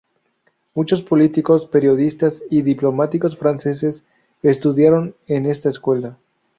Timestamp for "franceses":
3.37-4.03